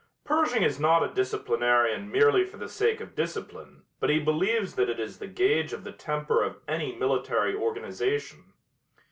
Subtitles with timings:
[0.23, 4.89] Pershing is not a disciplinarian merely for the sake of discipline but he believes that
[4.89, 8.51] it is the gauge of the temper of any military organization.